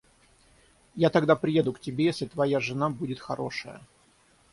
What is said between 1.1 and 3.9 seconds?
тогда приеду к тебе, если твоя жена будет хорошая.